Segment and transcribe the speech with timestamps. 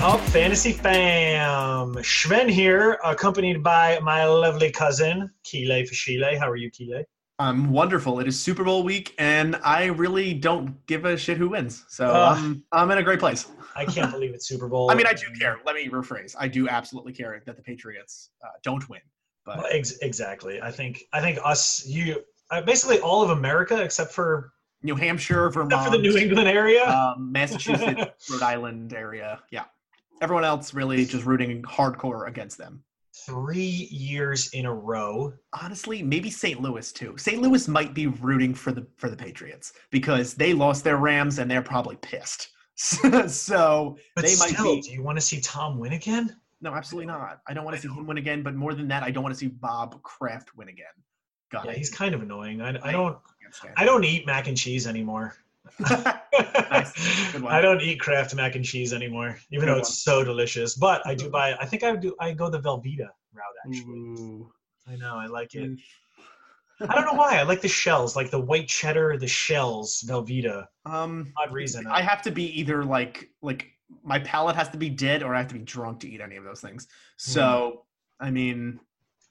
[0.00, 1.96] up, Fantasy Fam?
[2.04, 6.38] Sven here, accompanied by my lovely cousin, Kile Fashile.
[6.38, 7.02] How are you, Kile?
[7.40, 8.20] I'm wonderful.
[8.20, 11.84] It is Super Bowl week, and I really don't give a shit who wins.
[11.88, 12.38] So Ugh.
[12.38, 13.48] I'm, I'm in a great place.
[13.74, 14.90] I can't believe it's Super Bowl.
[14.90, 15.58] I mean, I do care.
[15.64, 16.34] Let me rephrase.
[16.38, 19.00] I do absolutely care that the Patriots uh, don't win.
[19.46, 20.60] Well, ex- exactly.
[20.60, 25.48] I think I think us, you, uh, basically all of America except for New Hampshire,
[25.50, 26.84] Vermont, except for the New England area.
[26.84, 29.40] um, Massachusetts, Rhode Island area.
[29.50, 29.64] Yeah.
[30.20, 32.82] Everyone else really just rooting hardcore against them.
[33.26, 35.32] Three years in a row.
[35.60, 36.60] Honestly, maybe St.
[36.60, 37.16] Louis too.
[37.18, 37.40] St.
[37.40, 41.50] Louis might be rooting for the for the Patriots because they lost their Rams and
[41.50, 42.48] they're probably pissed.
[42.76, 46.36] so But they might be do you want to see Tom win again?
[46.60, 47.40] No, absolutely not.
[47.46, 49.34] I don't want to see him win again, but more than that, I don't want
[49.34, 50.86] to see Bob Kraft win again.
[51.50, 52.60] God, Yeah, he's kind of annoying.
[52.60, 53.16] I, I don't
[53.76, 55.34] I don't eat mac and cheese anymore.
[55.80, 56.92] Nice.
[57.46, 60.74] I don't eat Kraft mac and cheese anymore, even Good though it's so delicious.
[60.74, 61.54] But I do buy.
[61.60, 62.14] I think I do.
[62.20, 63.98] I go the Velveeta route actually.
[63.98, 64.52] Ooh.
[64.86, 65.16] I know.
[65.16, 65.70] I like it.
[65.70, 65.78] Mm.
[66.80, 67.38] I don't know why.
[67.38, 70.66] I like the shells, like the white cheddar, the shells, Velveeta.
[70.86, 71.86] Um, Odd reason.
[71.86, 73.66] I have to be either like like
[74.04, 76.36] my palate has to be dead, or I have to be drunk to eat any
[76.36, 76.86] of those things.
[77.16, 77.84] So,
[78.20, 78.78] I mean,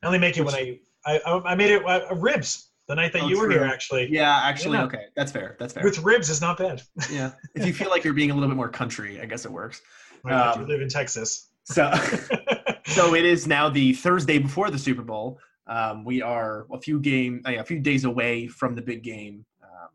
[0.04, 0.80] I only make it when I.
[1.06, 3.64] I, I made it uh, ribs the night that Oh, you were here.
[3.64, 4.86] Actually, yeah, actually, Yeah.
[4.86, 5.56] okay, that's fair.
[5.60, 5.84] That's fair.
[5.84, 6.82] with ribs is not bad.
[7.12, 9.52] yeah, if you feel like you're being a little bit more country, I guess it
[9.52, 9.82] works.
[10.24, 11.50] Like, I do Um, live in Texas.
[11.66, 11.92] So.
[12.88, 15.40] so it is now the Thursday before the Super Bowl.
[15.68, 19.46] Um, we are a few game, uh, a few days away from the big game.
[19.62, 19.90] Um,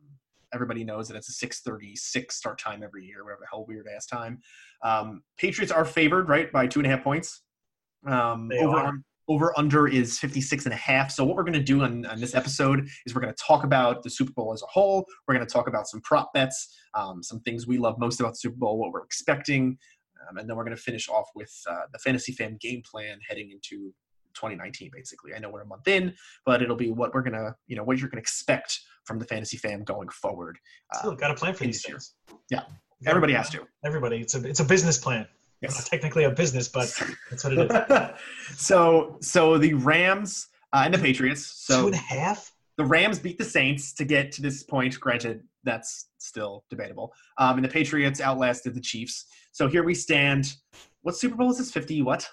[0.53, 4.05] everybody knows that it's a 6:36 start time every year, whatever the hell weird ass
[4.05, 4.41] time.
[4.85, 7.41] Um, Patriots are favored, right, by two and a half points.
[8.07, 8.87] Um, They over, are.
[8.89, 11.11] un- over under is 56 and a half.
[11.11, 13.65] So what we're going to do on, on this episode is we're going to talk
[13.65, 15.07] about the Super Bowl as a whole.
[15.27, 18.33] We're going to talk about some prop bets, um, some things we love most about
[18.33, 19.79] the Super Bowl, what we're expecting,
[20.29, 23.19] um, and then we're going to finish off with uh, the fantasy fan game plan
[23.27, 23.95] heading into
[24.35, 24.91] 2019.
[24.93, 26.15] Basically, I know we're a month in,
[26.45, 29.57] but it'll be what we're gonna, you know, what you're gonna expect from the fantasy
[29.57, 30.59] fam going forward.
[30.95, 32.39] Uh, Still got a plan for these this year.
[32.51, 32.63] Yeah.
[33.07, 33.67] everybody has to.
[33.85, 34.21] Everybody.
[34.21, 35.27] It's a it's a business plan.
[35.63, 36.93] Not technically a business, but
[37.31, 38.11] that's what it is.
[38.61, 41.67] so, so the Rams uh, and the Patriots.
[41.67, 42.53] Two So and a half.
[42.77, 44.99] the Rams beat the Saints to get to this point.
[44.99, 47.13] Granted, that's still debatable.
[47.39, 49.27] Um, and the Patriots outlasted the Chiefs.
[49.53, 50.55] So here we stand.
[51.03, 51.71] What Super Bowl is this?
[51.73, 52.29] 50 what?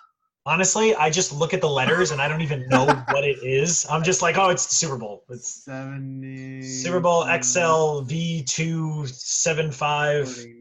[0.45, 3.85] Honestly, I just look at the letters and I don't even know what it is.
[3.89, 5.23] I'm just like, oh, it's the Super Bowl.
[5.29, 6.61] It's 70.
[6.63, 10.27] Super Bowl XL V two seven five.
[10.33, 10.58] 49.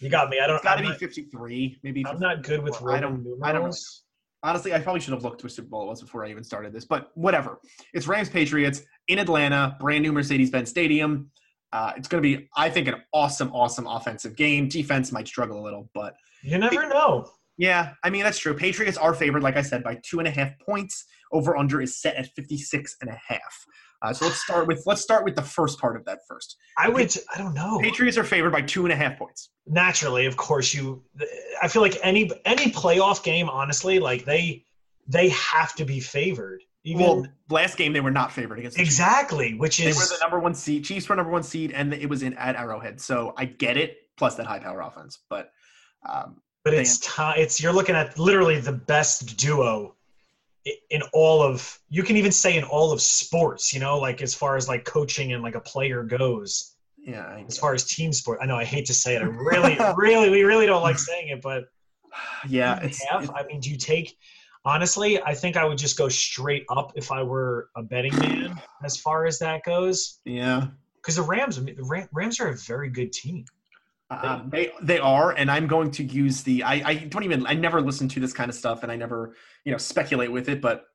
[0.00, 0.38] You got me.
[0.42, 0.56] I don't.
[0.56, 2.04] It's got to be not, 53, maybe.
[2.06, 4.04] I'm not good with I don't- Roman I don't numerals.
[4.42, 6.42] Honestly, I probably should have looked to a Super Bowl it was before I even
[6.42, 7.60] started this, but whatever.
[7.92, 11.30] It's Rams Patriots in Atlanta, brand new Mercedes Benz Stadium.
[11.74, 14.66] Uh, it's going to be, I think, an awesome, awesome offensive game.
[14.66, 17.28] Defense might struggle a little, but You never know.
[17.58, 18.54] yeah, I mean, that's true.
[18.54, 21.04] Patriots are favored, like I said, by two and a half points.
[21.32, 23.66] Over under is set at 56 and a half.
[24.02, 26.56] Uh, so let's start with let's start with the first part of that first.
[26.78, 27.14] I would.
[27.34, 27.78] I don't know.
[27.80, 29.50] Patriots are favored by two and a half points.
[29.66, 31.04] Naturally, of course, you.
[31.62, 34.64] I feel like any any playoff game, honestly, like they
[35.06, 36.62] they have to be favored.
[36.82, 38.94] Even Well, last game they were not favored against the Chiefs.
[38.94, 40.82] exactly, which They is were the number one seed.
[40.84, 42.98] Chiefs were number one seed, and it was in at Arrowhead.
[43.02, 43.98] So I get it.
[44.16, 45.50] Plus that high power offense, but
[46.08, 47.34] um, but it's time.
[47.38, 49.94] It's you're looking at literally the best duo
[50.90, 51.78] in all of.
[51.88, 53.72] You can even say in all of sports.
[53.72, 56.76] You know, like as far as like coaching and like a player goes.
[56.98, 59.22] yeah, As far as team sport, I know I hate to say it.
[59.22, 61.64] I really, really, we really don't like saying it, but
[62.48, 64.16] yeah, two and a it's, half, it's I mean, do you take?
[64.64, 68.60] Honestly, I think I would just go straight up if I were a betting man,
[68.84, 70.20] as far as that goes.
[70.24, 70.66] yeah.
[70.96, 73.46] Because the Rams, the Rams are a very good team.
[74.10, 76.64] Uh, they they are, and I'm going to use the.
[76.64, 77.46] I, I don't even.
[77.46, 80.48] I never listen to this kind of stuff, and I never you know speculate with
[80.48, 80.60] it.
[80.60, 80.86] But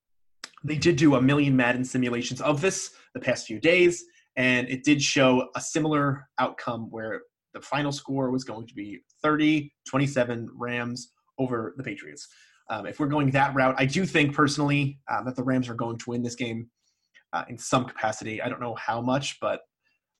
[0.66, 4.04] they did do a million Madden simulations of this the past few days,
[4.36, 7.22] and it did show a similar outcome where
[7.54, 12.28] the final score was going to be 30-27 Rams over the Patriots.
[12.70, 15.76] Um, if we're going that route, I do think personally uh, that the Rams are
[15.76, 16.70] going to win this game
[17.32, 18.42] uh, in some capacity.
[18.42, 19.62] I don't know how much, but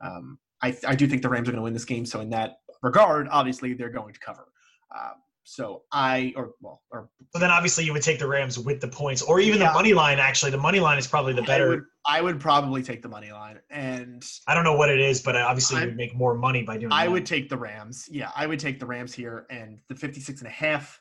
[0.02, 2.06] um, I, I do think the Rams are going to win this game.
[2.06, 4.48] So in that regard, obviously they're going to cover.
[4.96, 5.14] Um,
[5.48, 8.88] so I or well or So then, obviously, you would take the Rams with the
[8.88, 9.68] points, or even Yeah.
[9.68, 10.18] the money line.
[10.18, 11.70] Actually, the money line is probably the I better.
[11.70, 15.22] would, I would probably take the money line, and I don't know what it is,
[15.22, 16.92] but obviously, you I'm- would make more money by doing.
[16.92, 17.12] I that.
[17.12, 18.06] would take the Rams.
[18.10, 21.00] Yeah, I would take the Rams here, and the 56 and a half.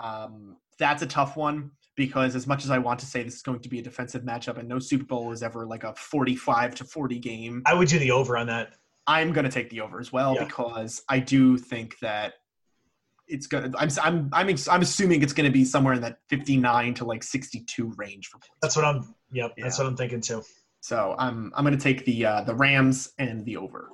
[0.00, 3.42] Um, that's a tough one because as much as I want to say this is
[3.42, 6.74] going to be a defensive matchup, and no Super Bowl is ever like a 45
[6.76, 8.74] to 40 game, I would do the over on that.
[9.06, 10.44] I'm going to take the over as well Yeah.
[10.44, 12.34] because I do think that
[13.28, 13.72] it's gonna.
[13.78, 17.92] I'm I'm I'm I'm assuming it's gonna be somewhere in that 59 to like 62
[17.96, 18.50] range for points.
[18.60, 19.14] That's what I'm.
[19.32, 20.42] Yep, that's what I'm thinking too.
[20.80, 23.88] So I'm I'm gonna take the uh, the Rams and the over.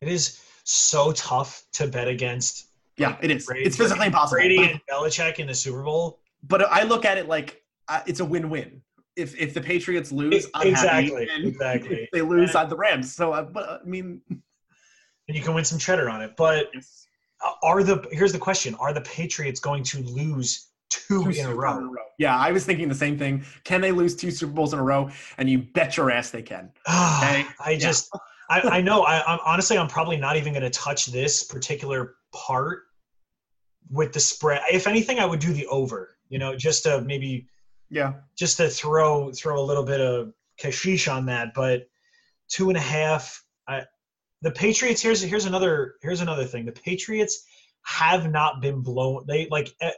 [0.00, 2.66] It is so tough to bet against
[2.98, 3.46] Yeah, it is.
[3.46, 4.36] Brady- It's physically impossible.
[4.38, 6.20] Brady and Belichick in the Super Bowl.
[6.42, 8.82] but I look at it like uh, it's a win-win.
[9.18, 11.48] If if the Patriots lose, I'm Exactly, happy.
[11.48, 12.08] Exactly.
[12.12, 13.12] They lose, I'm the Rams.
[13.14, 16.36] So, uh, but uh, I mean, and you can win some cheddar on it.
[16.36, 16.70] But
[17.44, 21.30] uh, are the here's the question: Are the Patriots going to lose two, Two in
[21.30, 21.94] a Super row?
[22.18, 23.44] Yeah, I was thinking the same thing.
[23.64, 25.10] Can they lose two Super Bowls in a row?
[25.36, 26.70] And you bet your ass they can.
[26.88, 27.46] Okay.
[27.64, 28.10] I just,
[28.48, 29.02] I, I know.
[29.02, 32.84] I, I'm honestly, I'm probably not even going to touch this particular part
[33.90, 34.62] with the spread.
[34.72, 36.16] If anything, I would do the over.
[36.28, 37.48] You know, just to maybe
[37.90, 38.14] Yeah.
[38.36, 41.54] just to throw throw a little bit of kashish on that.
[41.54, 41.88] But
[42.48, 43.42] two and a half.
[43.66, 43.84] I,
[44.42, 45.02] the Patriots.
[45.02, 46.64] Here's here's another here's another thing.
[46.64, 47.44] The Patriots
[47.82, 49.24] have not been blown.
[49.26, 49.92] They like eh,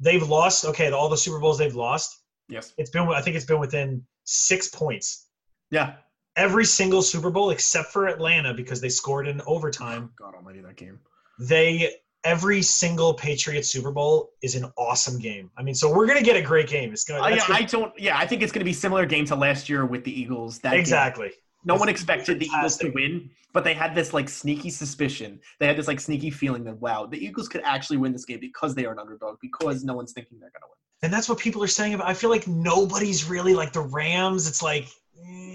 [0.00, 0.64] they've lost.
[0.64, 2.22] Okay, all the Super Bowls they've lost.
[2.48, 2.72] Yes.
[2.78, 5.26] It's been I think it's been within six points.
[5.70, 5.94] Yeah.
[6.36, 10.10] Every single Super Bowl except for Atlanta because they scored in overtime.
[10.16, 11.00] God Almighty, that game.
[11.40, 11.94] They
[12.24, 15.50] every single Patriots Super Bowl is an awesome game.
[15.56, 16.92] I mean, so we're gonna get a great game.
[16.92, 17.92] It's gonna, I, that's gonna I don't.
[17.98, 20.58] Yeah, I think it's going to be similar game to last year with the Eagles.
[20.60, 20.80] That game.
[20.80, 21.30] exactly.
[21.64, 25.40] No It's one expected the Eagles to win, but they had this like sneaky suspicion.
[25.58, 28.40] They had this like sneaky feeling that wow, the Eagles could actually win this game
[28.40, 30.76] because they are an underdog because no one's thinking they're going to win.
[31.02, 32.08] And that's what people are saying about.
[32.08, 34.48] I feel like nobody's really like the Rams.
[34.48, 34.88] It's like.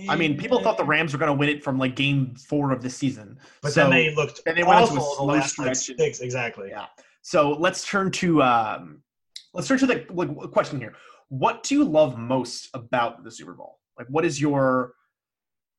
[0.10, 0.84] I mean, people thought the.
[0.84, 3.40] Rams were going to win it from like game four of the season.
[3.62, 4.42] But so, then they looked.
[4.46, 6.70] and they went into a slow stretch six, exactly.
[6.70, 6.86] Yeah.
[7.22, 9.02] So let's turn to um,
[9.54, 10.94] let's turn to the like, question here.
[11.30, 13.80] What do you love most about the Super Bowl?
[13.98, 14.94] Like, what is your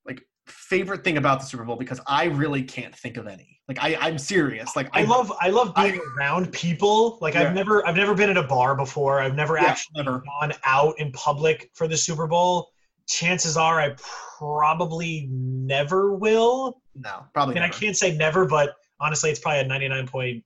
[0.07, 1.77] like favorite thing about the Super Bowl?
[1.77, 3.61] Because I really can't think of any.
[3.69, 4.75] Like, I I'm serious.
[4.75, 7.19] Like, I love I love being around people.
[7.21, 7.43] Like Yeah.
[7.43, 9.21] I've never I've never been at a bar before.
[9.21, 10.23] I've never Yeah, actually never.
[10.41, 12.71] gone out in public for the Super Bowl.
[13.09, 13.97] Chances are I
[14.39, 16.81] probably never will.
[16.95, 17.55] no, I probably.
[17.55, 20.45] mean I can't say never, but honestly it's probably a ninety nine point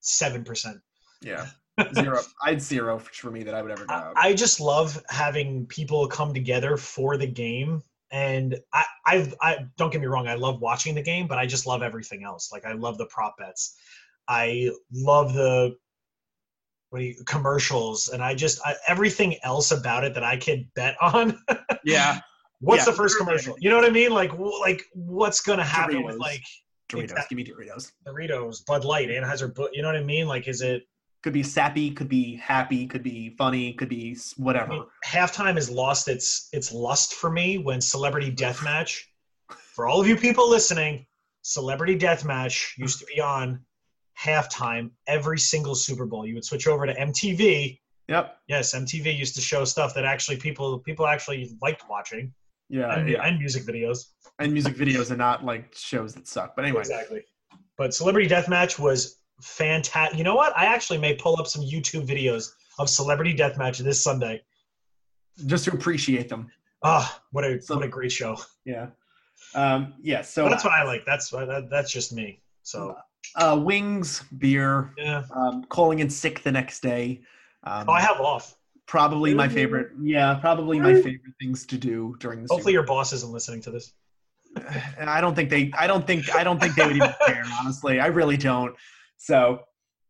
[0.00, 0.78] seven percent.
[1.20, 1.46] Yeah,
[1.94, 2.20] zero.
[2.42, 4.28] I'd zero for, for me that I would ever go I.
[4.28, 7.82] I just love having people come together for the game.
[8.10, 11.46] And I, I, I don't get me wrong, I love watching the game, but I
[11.46, 12.52] just love everything else.
[12.52, 13.76] Like I love the prop bets,
[14.28, 15.76] I love the
[16.94, 20.72] what do you, commercials, and I just I, everything else about it that I could
[20.74, 21.36] bet on.
[21.84, 22.20] yeah,
[22.60, 22.92] what's Yeah.
[22.92, 23.56] the first commercial?
[23.58, 24.12] You know what I mean?
[24.12, 24.30] Like,
[24.60, 26.44] like what's gonna happen with like
[26.88, 27.02] Doritos.
[27.02, 27.42] Exactly.
[27.42, 27.90] Give me Doritos.
[28.06, 29.70] Doritos, Bud Light, Anheuser, Busch?
[29.72, 30.28] You know what I mean?
[30.28, 30.84] Like, is it?
[31.24, 31.90] Could be sappy.
[31.90, 32.86] Could be happy.
[32.86, 33.72] Could be funny.
[33.72, 34.72] Could be whatever.
[34.72, 39.00] I mean, halftime has lost its its lust for me when Celebrity Deathmatch.
[39.74, 41.06] For all of you people listening,
[41.42, 43.64] Celebrity Deathmatch used to be on
[44.22, 46.26] halftime every single Super Bowl.
[46.26, 47.78] You would switch over to MTV.
[48.08, 48.36] yep.
[48.48, 52.32] Yes, MTV used to show stuff that actually people people actually liked watching
[52.68, 52.94] Yeah.
[52.98, 53.22] and, yeah.
[53.24, 53.98] and music videos.
[54.38, 56.54] and music videos and not like shows that suck.
[56.56, 57.22] But anyway, Exactly.
[57.76, 60.16] But Celebrity Deathmatch was fantastic.
[60.18, 60.56] You know what?
[60.56, 64.42] I actually may pull up some YouTube videos of Celebrity Deathmatch this Sunday.
[65.46, 66.48] just to appreciate them.
[66.84, 68.36] Ah, what a So- what a great show.
[68.64, 68.90] Yeah.
[69.54, 70.22] Um, yeah.
[70.22, 71.04] So that's what I like.
[71.04, 72.40] That's that, that's just me.
[72.62, 72.96] So
[73.36, 75.22] uh, wings, beer, yeah.
[75.34, 77.20] um, calling in sick the next day.
[77.64, 78.56] Um, Oh, I have off.
[78.86, 79.92] probably my favorite.
[80.02, 82.48] Yeah, probably my favorite things to do during the.
[82.50, 83.92] Hopefully your boss isn't listening to this.
[84.98, 85.72] and I don't think they.
[85.76, 86.34] I don't think.
[86.34, 87.44] I don't think they would even care.
[87.60, 88.74] Honestly, I really don't.
[89.16, 89.60] So,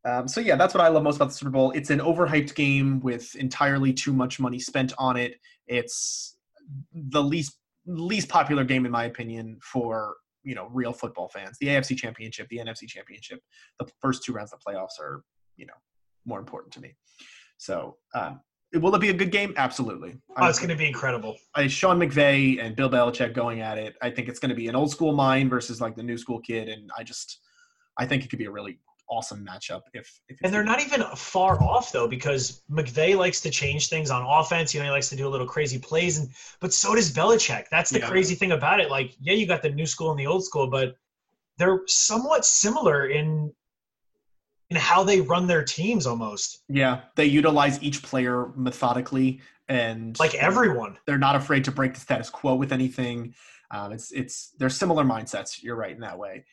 [0.04, 1.70] um, so yeah, that's what I love most about the Super Bowl.
[1.72, 5.36] It's an overhyped game with entirely too much money spent on it.
[5.66, 6.36] It's
[6.92, 7.56] the least
[7.86, 11.56] least popular game in my opinion for you know real football fans.
[11.60, 13.40] The AFC Championship, the NFC Championship,
[13.78, 15.22] the first two rounds of the playoffs are
[15.56, 15.74] you know
[16.24, 16.94] more important to me.
[17.58, 18.40] So, um,
[18.74, 19.54] will it be a good game?
[19.56, 20.16] Absolutely.
[20.36, 21.36] Oh, it's going to be incredible.
[21.54, 23.94] I, Sean McVay and Bill Belichick going at it.
[24.02, 26.40] I think it's going to be an old school mind versus like the new school
[26.40, 27.40] kid, and I just
[27.98, 28.78] I think it could be a really
[29.14, 33.50] awesome matchup if if And they're not even far off though, because McVay likes to
[33.50, 34.74] change things on offense.
[34.74, 36.28] You know, he likes to do a little crazy plays, and
[36.60, 37.64] but so does Belichick.
[37.70, 38.08] That's the Yeah.
[38.10, 38.90] crazy thing about it.
[38.90, 40.96] Like, yeah, you got the new school and the old school, but
[41.58, 43.52] they're somewhat similar in
[44.70, 46.62] in how they run their teams almost.
[46.68, 50.98] yeah they utilize each player methodically and Like everyone.
[51.06, 53.34] they're not afraid to break the status quo with anything.
[53.70, 55.62] Um, it's it's they're similar mindsets.
[55.62, 56.44] You're right in that way.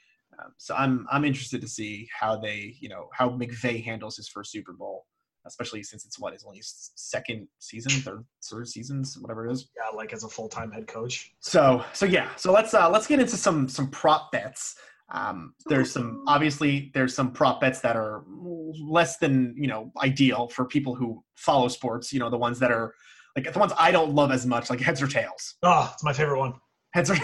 [0.42, 4.28] Um, so I'm I'm interested to see how they you know how McVay handles his
[4.28, 5.06] first Super Bowl,
[5.46, 9.70] especially since it's what his only second season, third third seasons, whatever it is.
[9.76, 11.34] Yeah, like as a full time head coach.
[11.40, 14.76] So so yeah, so let's uh let's get into some some prop bets.
[15.14, 20.48] Um, there's some obviously there's some prop bets that are less than you know ideal
[20.48, 22.14] for people who follow sports.
[22.14, 22.94] You know the ones that are
[23.36, 25.56] like the ones I don't love as much, like heads or tails.
[25.64, 26.54] Oh, it's my favorite one.
[26.94, 27.16] Heads or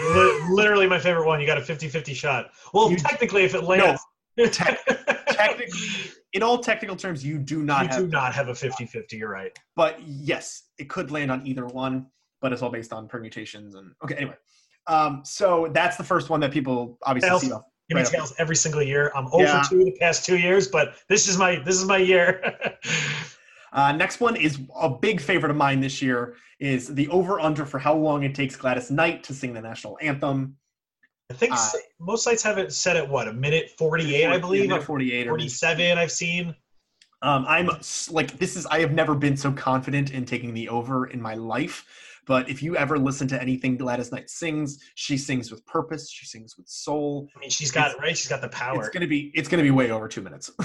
[0.50, 1.40] Literally my favorite one.
[1.40, 2.50] You got a 50-50 shot.
[2.72, 4.00] Well, You- technically, if it lands,
[4.36, 4.46] no.
[4.46, 5.76] technically,
[6.32, 7.98] in all technical terms, you do not you have.
[7.98, 9.12] do not have a 50-50.
[9.12, 9.56] You're right.
[9.76, 12.06] But yes, it could land on either one,
[12.40, 14.14] but it's all based on permutations and okay.
[14.16, 14.36] Anyway,
[14.86, 17.42] um, so that's the first one that people obviously Tails.
[17.42, 17.62] see off.
[17.88, 18.10] Give me Right.
[18.12, 19.10] tails every single year.
[19.14, 19.62] I'm over Yeah.
[19.68, 22.58] two the past two years, but this is my this is my year.
[23.72, 27.64] Uh, next one is a big favorite of mine this year is the over under
[27.64, 30.56] for how long it takes Gladys Knight to sing the national anthem.
[31.30, 31.70] I think Uh,
[32.00, 34.70] most sites have it set at what a minute 48, I believe.
[34.70, 36.54] Yeah, 48 or 47, I've seen.
[37.20, 37.68] Um, I'm
[38.10, 41.34] like this is I have never been so confident in taking the over in my
[41.34, 41.84] life.
[42.28, 46.10] But if you ever listen to anything Gladys Knight sings, she sings with purpose.
[46.10, 47.26] She sings with soul.
[47.34, 48.16] I mean, she's got right.
[48.16, 48.78] She's got the power.
[48.80, 50.50] It's gonna be it's gonna be way over two minutes.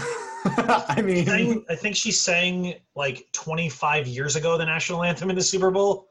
[0.45, 5.37] I mean, Sang- I think she sang like 25 years ago the national anthem in
[5.37, 6.09] the Super Bowl.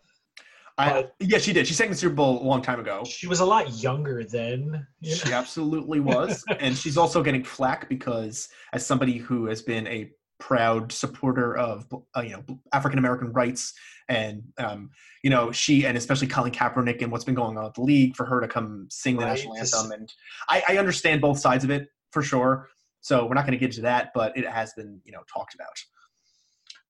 [0.79, 1.67] I, yeah, she did.
[1.67, 3.05] She sang the Super Bowl a long time ago.
[3.05, 4.87] She was a lot younger then.
[5.01, 5.17] you know?
[5.17, 10.11] She absolutely was, and she's also getting flack because, as somebody who has been a
[10.43, 13.73] proud supporter of uh, you know African American rights,
[14.09, 14.91] and um,
[15.23, 18.17] you know she and especially Colin Kaepernick and what's been going on with the league
[18.17, 20.13] for her to come sing the Right, national anthem, and
[20.49, 22.69] I, I understand both sides of it for sure.
[23.03, 25.55] So we're not going to get into that, but it has been you know talked
[25.55, 25.77] about.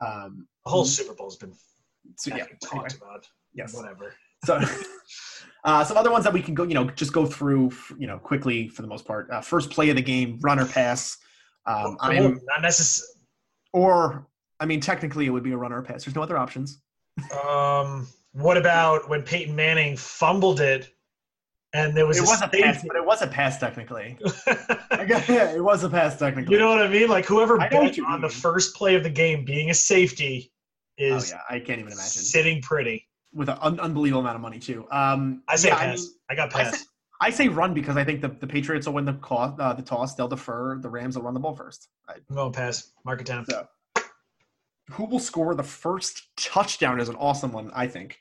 [0.00, 1.52] Um, The whole Super Bowl's been
[2.16, 3.28] so yeah, talked about.
[3.54, 3.74] yes.
[3.74, 4.14] Whatever.
[4.44, 4.60] So,
[5.62, 8.18] uh, some other ones that we can go, you know, just go through, you know,
[8.18, 9.30] quickly for the most part.
[9.30, 11.16] Uh, first play of the game, runner pass.
[11.64, 13.21] Um, Well, I'm, not necessarily.
[13.72, 14.26] Or
[14.60, 16.04] I mean, technically, it would be a runner pass.
[16.04, 16.80] There's no other options.
[17.46, 20.90] Um, what about when Peyton Manning fumbled it,
[21.74, 24.18] and there was It a was a pass, but it was a pass technically.
[24.90, 26.52] I guess, yeah, it was a pass technically.
[26.54, 27.08] you know what I mean?
[27.08, 30.52] Like whoever I bet on the first play of the game being a safety
[30.98, 33.06] is oh is yeah, I can't even imagine sitting pretty.
[33.32, 34.86] with an un- unbelievable amount of money too.
[34.90, 35.98] Um, I say yeah, pass.
[36.00, 36.86] mean, I, got I pass.
[37.22, 39.82] I say run because I think the, the Patriots will win the call, uh, the
[39.82, 40.16] toss.
[40.16, 40.76] They'll defer.
[40.80, 41.88] The Rams will run the ball first.
[42.08, 42.90] I, I'm going pass.
[43.04, 43.46] Mark it down.
[43.46, 43.66] So-
[44.90, 48.18] who will score the first touchdown is an awesome one, I think,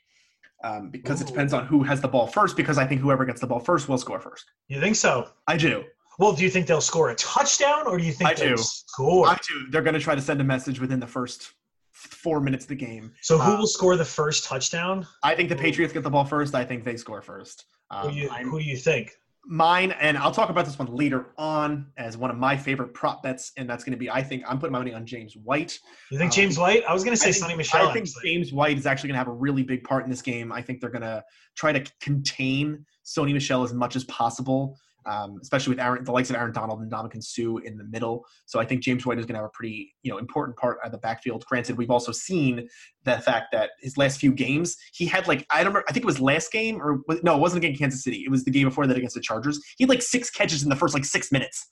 [0.64, 2.56] um, because it depends on who has the ball first.
[2.56, 4.46] Because I think whoever gets the ball first will score first.
[4.68, 5.28] You think so?
[5.48, 5.84] I do.
[6.18, 8.62] Well, do you think they'll score a touchdown, or do you think I they'll do.
[8.62, 9.26] score?
[9.26, 9.66] I do.
[9.70, 11.52] They're going to try to send a message within the first
[11.90, 13.12] four minutes of the game.
[13.20, 15.06] so who uh, will score the first touchdown?
[15.22, 16.54] I think the Patriots get the ball first.
[16.54, 17.66] I think they score first.
[18.00, 19.12] Who, Um, you, who do you think?
[19.44, 23.22] mine, and I'll talk about this one later on as one of my favorite prop
[23.22, 24.10] bets, and that's going to be.
[24.10, 25.78] I think I'm putting my money on James White.
[26.10, 26.84] You think um, James White?
[26.88, 27.88] I was going to say Sony Michel.
[27.88, 28.34] I think actually.
[28.34, 30.52] James White is actually going to have a really big part in this game.
[30.52, 31.24] I think they're going to
[31.56, 36.30] try to contain Sony Michel as much as possible, um, especially with Aaron, the likes
[36.30, 38.24] of Aaron Donald and Ndamukong Suh in the middle.
[38.46, 40.78] So I think James White is going to have a pretty you know important part
[40.84, 41.44] of the backfield.
[41.46, 42.68] Granted, we've also seen
[43.04, 45.84] the fact that his last few games he had like I don't remember.
[45.88, 48.18] I think it was last game or no, it wasn't against Kansas City.
[48.24, 49.60] It was the game before that against the Chargers.
[49.78, 51.68] He had like six catches in the first like six minutes.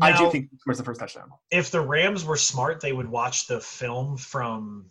[0.00, 1.30] I do think he scores the first touchdown.
[1.50, 4.86] if the Rams were smart, they would watch the film from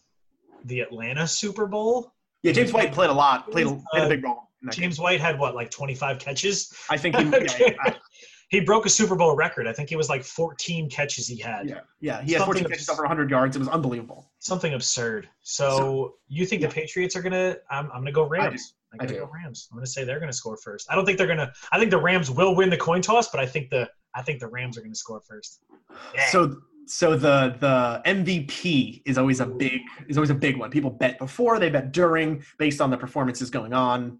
[0.65, 2.13] the Atlanta Super Bowl.
[2.43, 4.48] Yeah, James White played a lot, played a, played a Uh, big role.
[4.61, 4.83] That game.
[4.83, 6.73] James White had what, like 25 catches?
[6.89, 7.23] I think he,
[7.59, 7.95] yeah, I-
[8.49, 9.67] he broke a Super Bowl record.
[9.67, 11.69] I think it was like 14 catches he had.
[11.69, 13.55] Yeah, yeah, he had 14 Something catches abs- over 100 yards.
[13.55, 14.31] It was unbelievable.
[14.39, 15.29] Something absurd.
[15.41, 17.57] So, So- you think the Patriots are gonna?
[17.69, 18.73] I'm, I'm gonna go Rams.
[18.91, 19.25] I'm I gonna do.
[19.25, 19.67] go Rams.
[19.71, 20.87] I'm gonna say they're gonna score first.
[20.91, 21.53] I don't think they're gonna.
[21.71, 24.39] I think the Rams will win the coin toss, but I think the I think
[24.39, 25.61] the Rams are gonna score first.
[26.15, 26.25] Yeah.
[26.31, 26.55] So,
[26.87, 30.71] so the the MVP is always a big is always a big one.
[30.71, 34.19] People bet before, they bet during, based on the performances going on.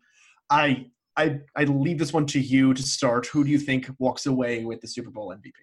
[0.50, 0.88] I
[1.18, 3.26] I I leave this one to you to start.
[3.28, 5.54] Who do you think walks away with the Super Bowl MVP?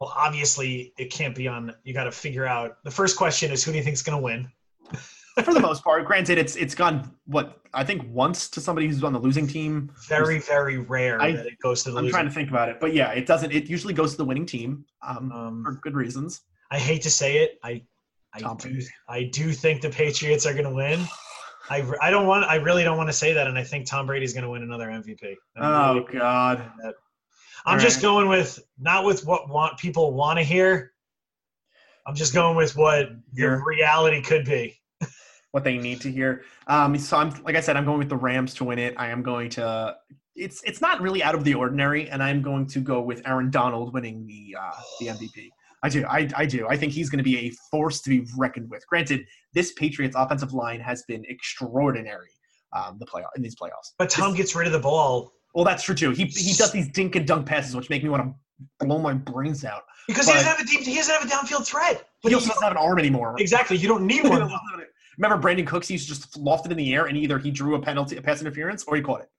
[0.00, 1.72] Well, obviously, it can't be on.
[1.84, 2.82] You got to figure out.
[2.84, 4.48] The first question is who do you think is going to win?
[5.44, 9.04] For the most part, granted, it's it's gone what I think once to somebody who's
[9.04, 9.90] on the losing team.
[10.08, 12.14] Very, very rare I- that it goes to the I'm losing.
[12.14, 13.52] trying to think about it, but yeah, it doesn't.
[13.52, 16.40] It usually goes to the winning team um, Um, for good reasons.
[16.70, 17.58] I hate to say it.
[17.62, 17.82] I,
[18.32, 18.70] I Tom do.
[18.70, 18.86] Brady.
[19.08, 21.04] I do think the Patriots are going to win.
[21.68, 22.44] I, I don't want.
[22.44, 24.62] I really don't want to say that, and I think Tom Brady's going to win
[24.62, 25.34] another MVP.
[25.56, 26.70] I'm Oh really- God.
[27.64, 28.02] I'm All just right.
[28.02, 30.92] going with not with what want people want to hear.
[32.06, 34.78] I'm just going with what your reality could be.
[35.50, 36.42] what they need to hear.
[36.68, 38.94] Um, so I'm like I said, I'm going with the Rams to win it.
[38.96, 39.96] I am going to.
[40.36, 43.50] It's it's not really out of the ordinary, and I'm going to go with Aaron
[43.50, 44.70] Donald winning the uh,
[45.00, 45.48] the MVP.
[45.86, 46.66] I do, I, I do.
[46.68, 48.86] I think he's going to be a force to be reckoned with.
[48.86, 49.20] Granted,
[49.54, 52.30] this Patriots offensive line has been extraordinary.
[52.76, 53.92] Um, the playoff in these playoffs.
[53.96, 56.10] But Tom gets rid of the ball Well, that's true too.
[56.10, 59.14] He he does these dink and dunk passes, which make me want to blow my
[59.14, 59.84] brains out.
[60.08, 61.96] Because he doesn't have a deep, he doesn't have a downfield threat.
[61.96, 63.36] But But he also doesn't have an arm anymore.
[63.38, 64.50] exactly, you don't need one.
[65.18, 65.88] Remember Brandin Cooks?
[65.88, 68.16] He used to just loft it in the air, and either he drew a penalty,
[68.16, 69.30] a pass interference, or he caught it.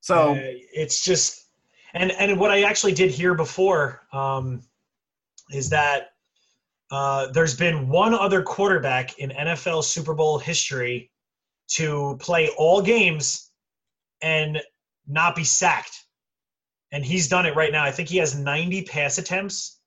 [0.00, 0.40] So Uh,
[0.82, 1.48] it's just,
[1.94, 4.62] and and what I actually did here before um,
[5.50, 6.10] is that
[6.90, 11.10] uh, there's been one other quarterback in NFL Super Bowl history
[11.68, 13.50] to play all games
[14.22, 14.60] and
[15.06, 16.04] not be sacked,
[16.92, 17.84] and he's done it right now.
[17.84, 19.80] I think he has 90 pass attempts,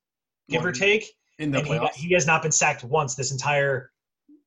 [0.48, 1.04] give or take,
[1.38, 3.90] in the and he, playoffs, he has not been sacked once this entire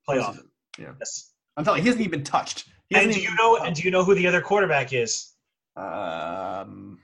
[0.08, 0.38] playoff.
[0.78, 0.92] Yeah.
[0.98, 1.32] Yes.
[1.56, 2.68] I'm telling you, he hasn't even touched.
[2.88, 3.56] He And do you know?
[3.56, 3.66] touched.
[3.66, 5.32] And do you know who the other quarterback is?
[5.76, 6.98] Um,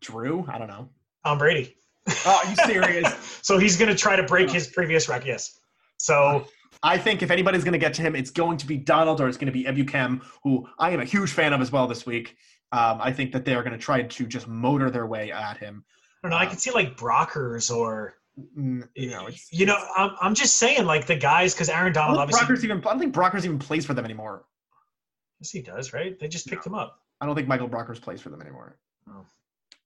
[0.00, 0.88] Drew, I don't know.
[1.24, 1.76] Tom Brady.
[2.08, 3.38] Oh, are you serious?
[3.42, 5.26] so he's going to try to break his previous record.
[5.28, 5.58] Yes.
[5.98, 6.46] So
[6.82, 9.28] I think if anybody's going to get to him, it's going to be Donald or
[9.28, 12.04] it's going to be Ebukam, who I am a huge fan of as well this
[12.04, 12.36] week.
[12.72, 15.84] Um, I think that they're going to try to just motor their way at him.
[16.24, 16.38] I don't know.
[16.38, 18.14] I could see like Brockers or
[18.58, 19.76] Mm, You know, you know.
[19.96, 22.90] I'm, I'm just saying like the guys because Aaron Donald don't, obviously Brockers even, I
[22.90, 24.44] don't think Brockers even plays for them anymore.
[25.40, 26.18] yes, he does right.
[26.18, 26.98] They just picked him up.
[27.20, 28.78] I don't think Michael Brockers plays for them anymore.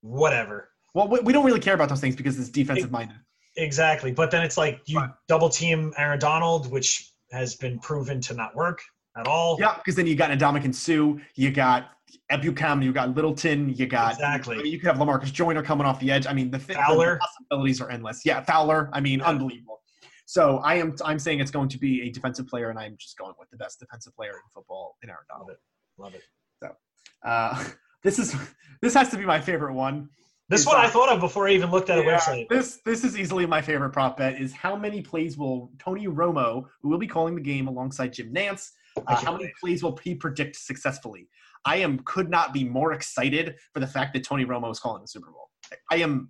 [0.01, 0.69] Whatever.
[0.97, 3.17] Well, we, we don't really care about those things because it's defensive minded.
[3.55, 4.11] Exactly.
[4.11, 5.11] But then it's like you Right.
[5.27, 8.81] double team Aaron Donald, which has been proven to not work
[9.15, 9.57] at all.
[9.59, 11.91] Yeah, because then you got Ndamukong Suh, you got
[12.31, 14.55] Ebukam, you got Littleton, you got Exactly.
[14.57, 16.25] I mean, you could have Lamarcus Joyner coming off the edge.
[16.25, 17.19] I mean, the, thi- the Fowler.
[17.19, 18.25] possibilities are endless.
[18.25, 18.89] Yeah, Fowler.
[18.91, 19.25] I mean, Yeah.
[19.27, 19.81] unbelievable.
[20.25, 23.19] So I am I'm saying it's going to be a defensive player, and I'm just
[23.19, 25.51] going with the best defensive player in football in Aaron Donald.
[25.99, 26.23] Love it.
[26.63, 26.75] Love it.
[27.23, 27.63] So uh,
[28.03, 28.35] this is
[28.81, 30.09] this has to be my favorite one.
[30.49, 32.47] This Is one I thought of before I even looked at a website.
[32.47, 34.39] This this is easily my favorite prop bet.
[34.39, 38.33] Is how many plays will Tony Romo, who will be calling the game alongside Jim
[38.33, 41.27] Nantz, uh, how many plays will he predict successfully?
[41.65, 45.01] I am could not be more excited for the fact that Tony Romo is calling
[45.01, 45.49] the Super Bowl.
[45.91, 46.29] I am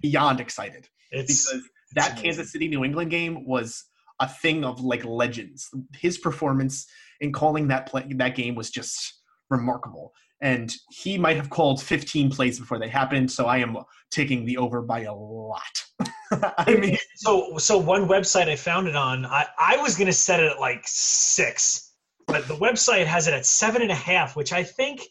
[0.00, 2.16] beyond excited It's because that.
[2.16, 3.84] Kansas City New England game was
[4.20, 5.68] a thing of like legends.
[5.98, 6.86] His performance
[7.20, 10.14] in calling that play that game was just remarkable.
[10.40, 13.76] And he might have called 15 plays before they happened, so I am
[14.10, 15.84] taking the over by a lot.
[16.58, 19.26] I mean, so so one website I found it on.
[19.26, 21.92] I I was gonna set it at like six,
[22.26, 25.02] but the website has it at seven and a half, which I think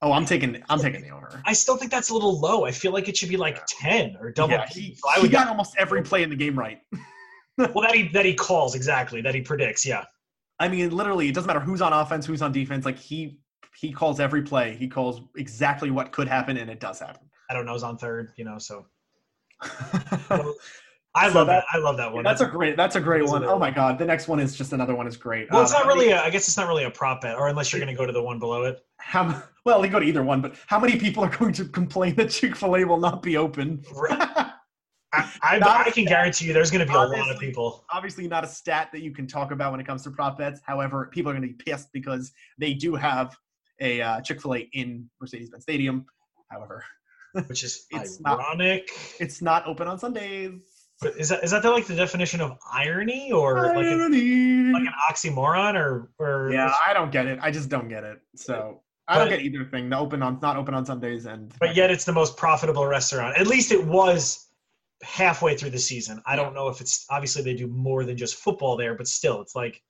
[0.00, 1.42] oh, I'm taking I'm taking the over.
[1.46, 2.64] I still think that's a little low.
[2.64, 4.54] I feel like it should be like ten or double.
[4.54, 6.80] Yeah, he, so I he would got almost every play in the game right.
[7.58, 9.86] well that he that he calls exactly that he predicts.
[9.86, 10.04] Yeah,
[10.58, 12.84] I mean, literally, it doesn't matter who's on offense, who's on defense.
[12.84, 13.38] Like he
[13.76, 14.76] he calls every play.
[14.76, 17.28] He calls exactly what could happen, and it does happen.
[17.50, 17.74] I don't know.
[17.74, 18.58] Is on third, you know.
[18.58, 18.86] So
[21.14, 21.64] I So love that- that.
[21.72, 22.24] I love that one.
[22.24, 22.76] that's a great.
[22.76, 23.42] That's a great That's a one.
[23.42, 25.50] good Oh my god, the next one is just another one is great.
[25.50, 26.10] well, it's Um, not really.
[26.10, 28.12] A, I guess it's not really a prop bet, or unless you're gonna go to
[28.12, 28.80] the one below it.
[28.98, 32.14] How well you go to either one, but how many people are going to complain
[32.16, 33.82] that Chick Fil A will not be open?
[35.14, 37.84] I, I, I can guarantee you, there's gonna be a lot of people.
[37.92, 40.62] Obviously, not a stat that you can talk about when it comes to prop bets.
[40.64, 43.36] However, people are going to be pissed because they do have
[43.82, 46.06] a uh, Chick Fil A in Mercedes-Benz Stadium.
[46.50, 46.84] However,
[47.46, 48.88] which is It's not- ironic.
[49.20, 50.52] it's not open on Sundays.
[51.00, 54.12] But is that is that the, like the definition of irony or like, a, like
[54.12, 57.40] an oxymoron or or yeah, I don't get it.
[57.42, 58.20] I just don't get it.
[58.36, 59.90] So I don't get either thing.
[59.90, 63.36] The open on not open on Sundays and But yet it's the most profitable restaurant.
[63.36, 64.46] At least it was
[65.02, 66.22] halfway through the season.
[66.24, 69.40] I don't know if it's obviously they do more than just football there, but still,
[69.40, 69.82] it's like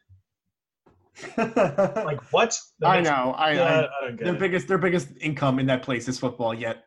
[1.36, 2.58] like what?
[2.80, 3.34] That I know.
[3.36, 4.40] I, Yeah, I I don't get their it.
[4.40, 6.54] biggest their biggest income in that place is football.
[6.54, 6.84] Yet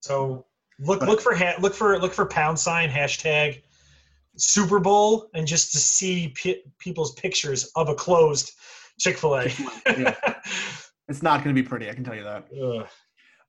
[0.00, 0.46] So
[0.78, 3.62] look But- look for ha- look for look for pound sign hashtag
[4.36, 8.52] Super Bowl and just to see p- people's pictures of a closed
[8.98, 9.48] Chick Fil A.
[9.86, 10.14] Yeah.
[11.08, 11.90] it's not going to be pretty.
[11.90, 12.48] I can tell you that.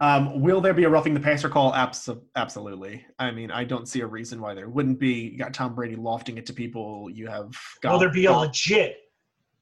[0.02, 1.74] Um, will there be a roughing the passer call?
[1.74, 3.06] Abs- absolutely.
[3.20, 5.14] I mean, I don't see a reason why there wouldn't be.
[5.30, 7.10] You got Tom Brady lofting it to people.
[7.10, 8.98] You have got Will there be a legit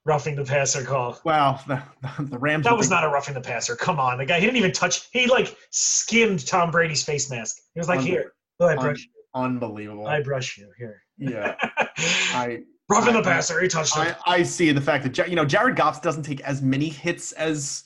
[0.06, 1.20] roughing the passer call?
[1.24, 1.82] Wow, the,
[2.20, 2.66] the, Rams.
[2.66, 3.76] That was not a roughing the passer.
[3.76, 5.10] Come on, the guy he didn't even touch.
[5.12, 7.58] He like skimmed Tom Brady's face mask.
[7.74, 9.10] He was like, Unbe- "Here, oh, I un- brush, you.
[9.36, 10.08] unbelievable.
[10.08, 11.56] I brush you here." yeah,
[11.98, 13.62] I roughing the passer.
[13.62, 13.98] He touched.
[13.98, 17.32] I, I see the fact that you know Jared Goff doesn't take as many hits
[17.34, 17.84] as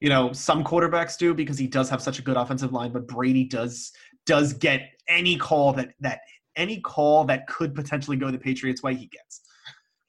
[0.00, 3.06] you know some quarterbacks do because he does have such a good offensive line, but
[3.06, 3.92] Brady does
[4.26, 6.20] does get any call that that
[6.56, 9.40] any call that could potentially go the Patriots' way he gets.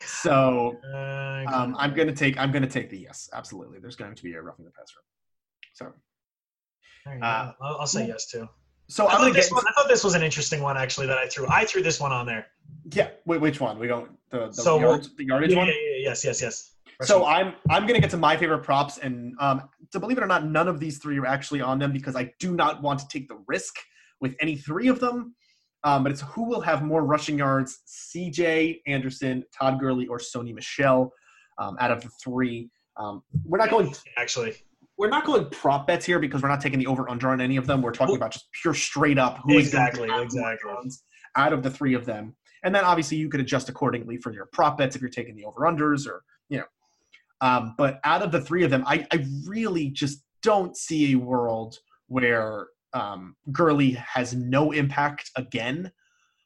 [0.01, 3.79] So um, I'm gonna take I'm gonna take the yes, absolutely.
[3.79, 4.99] There's going to be a roughing the passer.
[5.73, 5.93] So
[7.21, 7.51] uh.
[7.62, 8.47] I'll, I'll say yes too.
[8.88, 11.27] so I thought, get one, I thought this was an interesting one actually that I
[11.27, 11.47] threw.
[11.49, 12.47] I threw this one on there.
[12.93, 13.10] yeah.
[13.25, 13.79] Wait, which one?
[13.79, 15.67] We go the the, So, yard, the yardage Yeah, one.
[15.67, 16.71] yeah, yeah, yes, yes, yes.
[17.01, 20.27] So I'm I'm gonna get to my favorite props, and um, So believe it or
[20.27, 23.08] not, none of these three are actually on them because I do not want to
[23.08, 23.75] take the risk
[24.21, 25.36] with any three of them.
[25.86, 28.82] Um, but it's who will have more rushing yards: C.J.
[28.88, 31.13] Anderson, Todd Gurley, or Sony Michel
[31.60, 32.69] um, out of the three.
[32.98, 34.56] Um, we're not going actually.
[34.98, 37.58] We're not going prop bets here because we're not taking the over under on any
[37.58, 37.82] of them.
[37.82, 40.71] We're talking about just pure straight up who is going to Exactly, exactly.
[41.36, 42.34] out of the three of them.
[42.63, 45.43] And then obviously you could adjust accordingly for your prop bets if you're taking the
[45.43, 46.65] over unders or you know.
[47.41, 51.15] Um, but out of the three of them, I, I really just don't see a
[51.15, 55.91] world where um, Gurley has no impact again.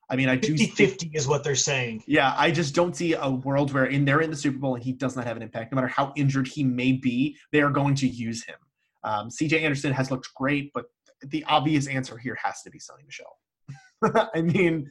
[0.10, 2.04] I mean, I do 50 50 is what they're saying.
[2.08, 4.84] yeah, I just don't see a world where in they're in the Super Bowl and
[4.84, 5.72] he does not have an impact.
[5.72, 8.56] No matter how injured he may be, they are going to use him.
[9.04, 9.64] Um, C.J.
[9.64, 10.86] Anderson has looked great, but
[11.22, 14.30] the obvious answer here has to be Sony Michel.
[14.34, 14.90] I mean,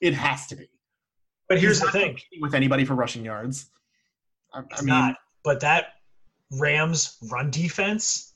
[0.00, 0.68] it has to be.
[1.48, 3.68] But here's the thing with anybody for rushing yards.
[4.54, 5.16] I, I mean, not.
[5.42, 5.86] But that
[6.52, 8.29] Rams run defense,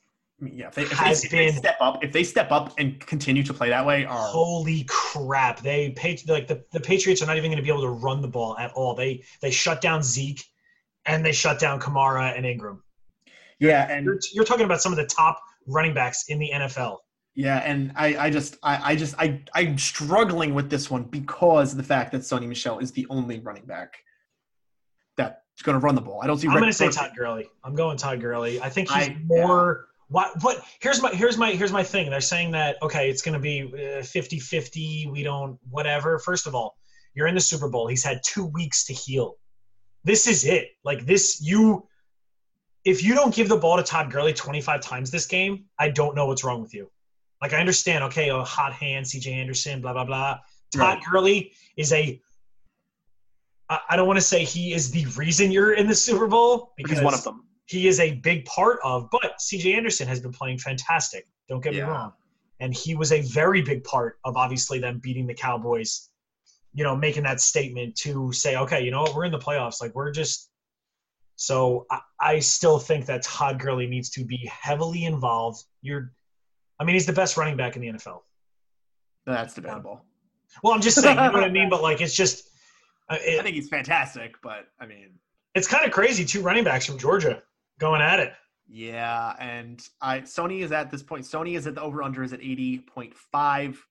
[0.52, 2.74] yeah, if they, if, they, has if they been- step up, if they step up
[2.78, 5.60] and continue to play that way, are holy crap.
[5.60, 5.94] They
[6.28, 8.56] like the, the Patriots are not even going to be able to run the ball
[8.58, 8.94] at all.
[8.94, 10.44] They they shut down Zeke
[11.06, 12.82] and they shut down Kamara and Ingram.
[13.58, 16.98] yeah, and You're, you're talking about some of the top running backs in the NFL.
[17.34, 21.72] Yeah, and I, I just, I, I just, I, I'm struggling with this one because
[21.72, 23.96] of the fact that Sony Michel is the only running back
[25.16, 26.20] that's going to run the ball.
[26.22, 26.48] I don't see.
[26.48, 27.48] I'm going to say Todd Gurley.
[27.64, 28.60] I'm going Todd Gurley.
[28.60, 29.86] I think he's I- more.
[30.08, 30.42] What?
[30.42, 30.64] What?
[30.80, 31.10] Here's my.
[31.10, 31.52] Here's my.
[31.52, 32.10] Here's my thing.
[32.10, 35.10] They're saying that okay, it's going to be uh, 50-50.
[35.10, 35.58] We don't.
[35.70, 36.18] Whatever.
[36.18, 36.76] First of all,
[37.14, 37.86] you're in the Super Bowl.
[37.86, 39.36] He's had two weeks to heal.
[40.04, 40.68] This is it.
[40.84, 41.86] Like this, you.
[42.84, 46.14] If you don't give the ball to Todd Gurley 25 times this game, I don't
[46.14, 46.90] know what's wrong with you.
[47.40, 48.04] Like I understand.
[48.04, 49.32] Okay, a hot hand, C.J.
[49.32, 50.38] Anderson, blah blah blah.
[50.72, 51.02] Todd Right.
[51.10, 52.20] Gurley is a.
[53.70, 56.86] I don't want to say he is the reason you're in the Super Bowl He's
[56.86, 57.44] because one of them.
[57.66, 59.08] He is a big part of.
[59.10, 61.26] But CJ Anderson has been playing fantastic.
[61.48, 61.84] Don't get Yeah.
[61.84, 62.12] me wrong,
[62.60, 66.10] and he was a very big part of obviously them beating the Cowboys.
[66.76, 69.80] You know, making that statement to say, okay, you know what, we're in the playoffs.
[69.80, 70.50] Like we're just.
[71.36, 75.64] So I, I still think that Todd Gurley needs to be heavily involved.
[75.82, 76.12] You're,
[76.78, 78.20] I mean, he's the best running back in the NFL.
[79.26, 80.04] That's debatable.
[80.62, 81.68] Well, I'm just saying, you know what I mean.
[81.70, 82.48] But like, it's just,
[83.08, 85.10] uh, I think he's fantastic, but I mean,
[85.56, 86.24] it's kind of crazy.
[86.24, 87.42] Two running backs from Georgia
[87.78, 88.32] going at it.
[88.68, 89.34] yeah.
[89.38, 91.24] And I, Sony is at this point.
[91.24, 93.84] Sony is at the over under is at eighty point five.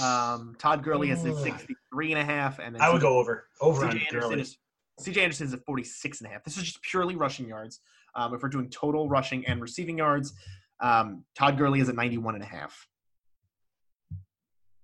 [0.00, 1.42] Um, Todd Gurley is at Ugh.
[1.42, 4.40] 63 and a half, and then I would go over, over on CJ Anderson Gurley.
[4.42, 4.58] is
[5.00, 6.44] CJ Anderson is at 46 and a half.
[6.44, 7.80] This is just purely rushing yards.
[8.14, 10.34] Um, if we're doing total rushing and receiving yards,
[10.80, 12.86] um, Todd Gurley is at 91 and a half.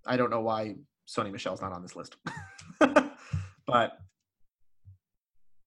[0.07, 0.77] I don't know why
[1.09, 2.16] Sony Michel's not on this list.
[3.66, 3.99] but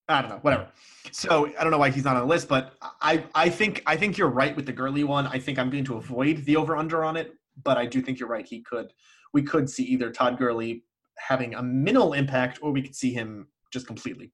[0.08, 0.68] I don't know, whatever.
[1.12, 3.96] So I don't know why he's not on the list, but I, I think I
[3.96, 5.26] think you're right with the Gurley one.
[5.26, 8.18] I think I'm going to avoid the over under on it, but I do think
[8.18, 8.46] you're right.
[8.46, 8.92] He could
[9.32, 10.84] we could see either Todd Gurley
[11.18, 14.30] having a minimal impact, or we could see him just completely.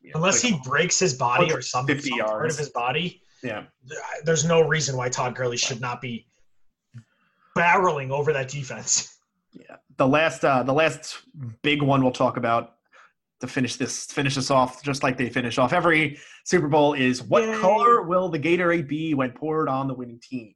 [0.00, 2.70] you know, Unless like- he breaks his body or some, 50 some part of his
[2.70, 3.64] body, yeah,
[4.24, 6.26] there's no reason why Todd Gurley should not be
[7.56, 9.18] barreling over that defense.
[9.52, 9.76] yeah.
[9.98, 11.18] The last, uh, the last
[11.62, 12.76] big one we'll talk about
[13.42, 17.24] to finish this, finish this off, just like they finish off every Super Bowl, is
[17.24, 17.58] what Yay.
[17.58, 20.54] color will the Gatorade be when poured on the winning team?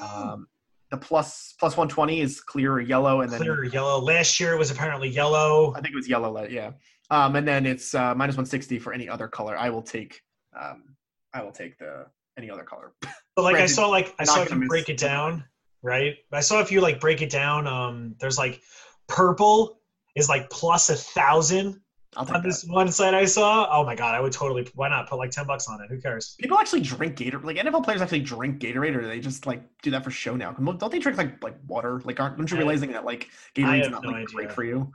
[0.00, 0.48] Um,
[0.90, 4.00] the plus plus 120 is clear or yellow, and then Clear yellow.
[4.00, 5.74] Last year it was apparently yellow.
[5.76, 6.46] I think it was yellow.
[6.48, 6.70] Yeah,
[7.10, 9.58] um, and then it's uh, minus 160 for any other color.
[9.58, 10.22] I will take,
[10.58, 10.96] um,
[11.34, 12.06] I will take the
[12.38, 12.94] any other color.
[13.34, 15.44] But like I saw, like I saw if you break it down,
[15.82, 16.14] right?
[16.32, 17.66] I saw if you like break it down.
[17.66, 18.62] Um, there's like
[19.06, 19.82] purple
[20.14, 21.82] is like plus a thousand
[22.16, 22.42] On that.
[22.42, 23.68] this one site I saw.
[23.70, 24.68] Oh my god, I would totally.
[24.74, 25.90] Why not put like ten bucks on it?
[25.90, 26.36] Who cares?
[26.40, 27.44] People actually drink Gatorade.
[27.44, 30.52] Like NFL players actually drink Gatorade, or they just like do that for show now?
[30.52, 32.00] Don't they drink like like water?
[32.04, 34.92] Like aren't, aren't you realizing that like Gatorade's not no like great for you?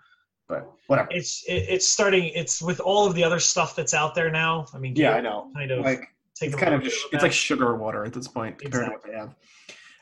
[0.47, 1.09] But whatever.
[1.11, 2.31] It's it, it's starting.
[2.33, 4.65] It's with all of the other stuff that's out there now.
[4.73, 5.51] I mean, Yeah, I know.
[5.53, 8.57] Kind of Like take it's kind of just, it's like sugar water at this point
[8.57, 9.35] compared to what they have.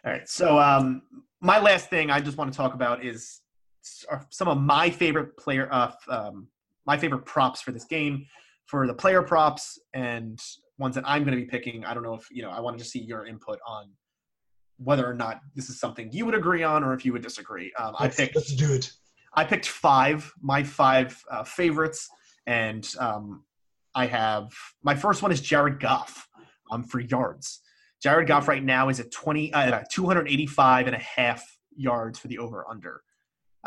[0.05, 1.01] All right, so um,
[1.41, 3.41] my last thing I just want to talk about is
[4.29, 6.47] some of my favorite player, uh, um,
[6.85, 8.25] my favorite props for this game,
[8.65, 10.39] for the player props and
[10.77, 11.85] ones that I'm going to be picking.
[11.85, 12.49] I don't know if you know.
[12.49, 13.89] I wanted to just see your input on
[14.77, 17.71] whether or not this is something you would agree on or if you would disagree.
[17.77, 18.91] Um, I picked let's do it.
[19.33, 22.07] I picked five, my five uh, favorites,
[22.47, 23.43] and um,
[23.93, 24.51] I have
[24.83, 26.27] my first one is Jared Goff
[26.71, 27.61] um, for yards.
[28.01, 31.43] Jared Goff right now is at 20, uh, 285 and a half
[31.75, 33.01] yards for the over under.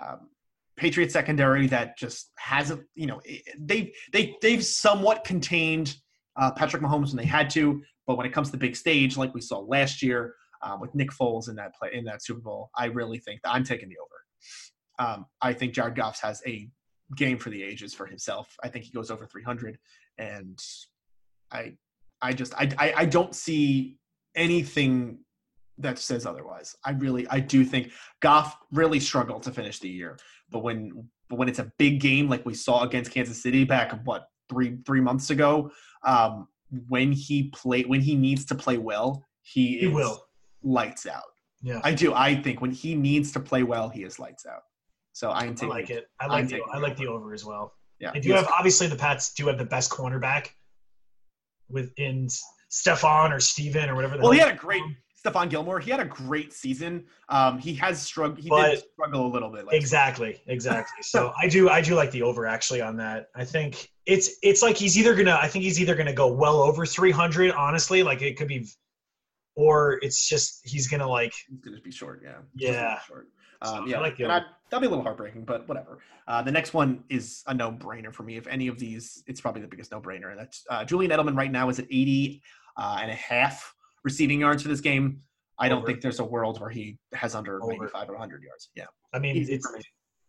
[0.03, 0.31] Um,
[0.77, 3.21] Patriot secondary that just hasn't, you know,
[3.59, 5.97] they they they've somewhat contained
[6.37, 9.17] uh, Patrick Mahomes when they had to, but when it comes to the big stage,
[9.17, 12.41] like we saw last year uh, with Nick Foles in that play in that Super
[12.41, 15.11] Bowl, I really think that I'm taking the over.
[15.11, 16.69] Um, I think Jared Goff has a
[17.17, 18.55] game for the ages for himself.
[18.63, 19.79] I think he goes over 300,
[20.19, 20.59] and
[21.51, 21.75] I,
[22.21, 23.99] I just I, I, I don't see
[24.35, 25.19] anything
[25.83, 26.75] that says otherwise.
[26.85, 30.19] I really I do think Goff really struggled to finish the year,
[30.51, 33.93] but when but when it's a big game like we saw against Kansas City back
[34.05, 35.71] what three three months ago,
[36.05, 36.49] um,
[36.89, 40.25] when he play when he needs to play well, he, He is will.
[40.63, 41.23] lights out.
[41.63, 41.81] Yeah.
[41.85, 42.13] I do.
[42.15, 44.63] I think when he needs to play well, he is lights out.
[45.13, 45.71] So I am taking.
[45.71, 46.07] I like it.
[46.19, 47.75] I I'm like the I like the over as well.
[47.99, 48.13] Yeah.
[48.15, 50.49] You he's- have obviously the Pats do have the best cornerback
[51.69, 52.29] within
[52.69, 54.17] Stefan or Steven or whatever.
[54.17, 54.83] The well, he had a great
[55.25, 55.79] Stephon Gilmore.
[55.81, 57.05] He had a great season.
[57.29, 58.39] Um, he has struggled.
[58.41, 59.67] He But- did struggle a little bit.
[59.71, 61.03] Exactly, exactly.
[61.03, 63.29] So I do I do like the over actually on that.
[63.35, 66.61] I think it's it's like he's either gonna I think he's either gonna go well
[66.63, 68.67] over 300 honestly like it could be
[69.55, 72.23] or it's just he's gonna like He's gonna be short.
[72.25, 72.39] Yeah.
[72.55, 72.99] Yeah.
[73.01, 73.29] Short.
[73.65, 74.33] So, Um, I yeah, like and.
[74.33, 75.99] I, that'll be a little heartbreaking, but whatever.
[76.27, 78.37] Uh, the next one is a no-brainer for me.
[78.37, 80.31] If any of these, it's probably the biggest no-brainer.
[80.33, 82.43] And that's uh, Julian Edelman right now is at 80
[82.77, 83.73] uh, and a half
[84.05, 85.21] receiving yards for this game.
[85.59, 85.87] I don't Over.
[85.87, 87.73] think there's a world where he has under Over.
[87.87, 88.71] 85 or 100 yards.
[88.75, 89.67] Yeah, I mean it's.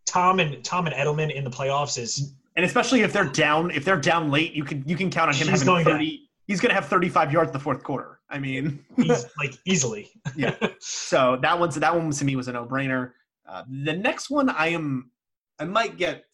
[0.05, 3.83] Tom and Tom and Edelman in the playoffs is and especially if they're down, if
[3.86, 6.19] they're down late, you can you can count on him He's having going to- 30.
[6.45, 8.19] He's going to have 35 yards in the fourth quarter.
[8.29, 10.09] I mean, he's like easily.
[10.36, 10.55] Yeah.
[10.79, 13.12] So that one's that one to me was a no brainer.
[13.47, 15.09] Uh, the next one I am
[15.57, 16.25] I might get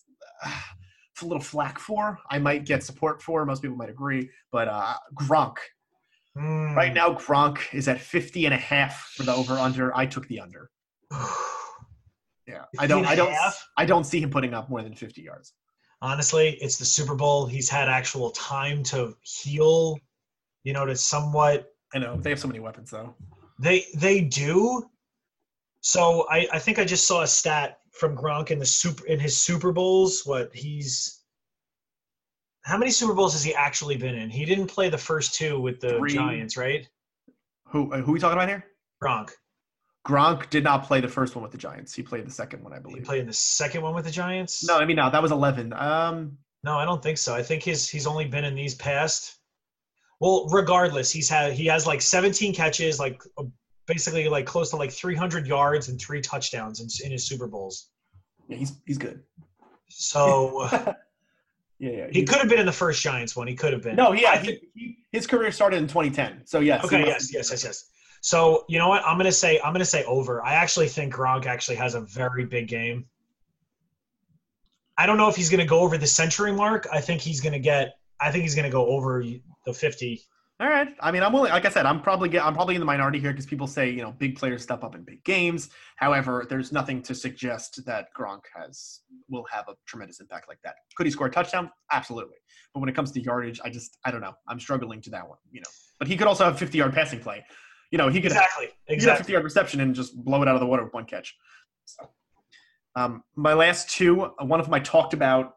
[0.44, 0.52] uh,
[1.22, 2.18] a little flack for.
[2.32, 3.46] I might get support for.
[3.46, 5.58] Most people might agree, but uh, Gronk
[6.40, 6.74] Hmm.
[6.74, 9.96] right now Gronk is at 50 and a half for the over under.
[9.96, 10.70] I took the under.
[12.48, 13.54] Yeah, I don't 50 and I don't?
[13.78, 15.54] I don't see him putting up more than 50 yards.
[16.02, 17.46] Honestly, it's the Super Bowl.
[17.46, 20.00] He's had actual time to heal,
[20.64, 23.14] you know, to somewhat I know they have so many weapons though.
[23.60, 24.90] They they do.
[25.82, 29.20] So I, I think I just saw a stat from Gronk in the super in
[29.20, 30.24] his Super Bowls.
[30.26, 31.19] What he's
[32.70, 34.30] how many Super Bowls has he actually been in?
[34.30, 36.14] He didn't play the first two with the Three.
[36.14, 36.88] Giants, right?
[37.72, 38.64] Who uh, who are we talking about here?
[39.04, 39.32] Gronk.
[40.08, 41.94] Gronk did not play the first one with the Giants.
[41.94, 43.00] He played the second one, I believe.
[43.00, 44.66] He played in the second one with the Giants.
[44.68, 45.74] No, I mean no, that was 11.
[45.74, 47.34] Um, no, I don't think so.
[47.34, 49.36] I think his he's only been in these past.
[50.20, 53.46] Well, regardless, he's had he has like 17 catches, like uh,
[53.88, 57.90] basically like close to like 300 yards and three touchdowns in, in his Super Bowls.
[58.48, 59.24] yeah, he's he's good.
[59.90, 60.70] So.
[61.80, 62.08] Yeah, yeah.
[62.12, 63.48] He could have been in the first Giants one.
[63.48, 63.96] He could have been.
[63.96, 66.46] No, yeah, he, he, his career started in 2010.
[66.46, 66.84] So yes.
[66.84, 67.06] okay.
[67.06, 67.34] Yes.
[67.34, 67.50] Yes.
[67.52, 67.64] Yes.
[67.64, 67.90] Yes.
[68.22, 69.04] So you know what?
[69.06, 70.44] I'm gonna say I'm gonna say over.
[70.44, 73.06] I actually think Gronk actually has a very big game.
[74.98, 76.86] I don't know if he's gonna go over the century mark.
[76.92, 77.94] I think he's gonna get.
[78.20, 79.24] I think he's gonna go over
[79.66, 80.22] the 50.
[80.62, 80.90] All right.
[81.00, 81.52] I mean, I'm willing.
[81.52, 83.90] Like I said, I'm probably get, I'm probably in the minority here because people say
[83.90, 85.70] you know big players step up in big games.
[85.96, 90.76] However, there's nothing to suggest that Gronk has will have a tremendous impact like that.
[90.96, 91.72] Could he score a touchdown?
[91.94, 92.36] Absolutely.
[92.74, 94.34] But when it comes to yardage, I just I don't know.
[94.50, 95.38] I'm struggling to that one.
[95.50, 95.70] You know.
[95.98, 97.46] But he could also have 50 yard passing play.
[97.92, 98.66] You know, he could Exactly.
[98.66, 99.20] he could have Exactly.
[99.20, 101.36] 50 yard reception and just blow it out of the water with one catch.
[101.86, 102.10] So,
[102.96, 105.56] um, my last two, uh, one of them I talked about